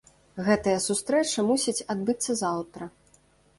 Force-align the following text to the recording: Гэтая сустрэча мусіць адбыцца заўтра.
Гэтая 0.45 0.73
сустрэча 0.85 1.45
мусіць 1.51 1.85
адбыцца 1.97 2.39
заўтра. 2.43 2.83